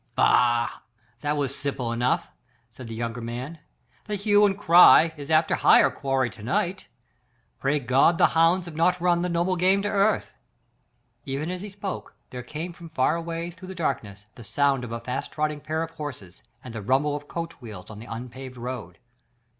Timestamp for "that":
1.19-1.37